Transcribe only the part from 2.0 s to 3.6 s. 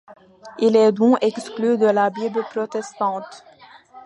Bible protestante.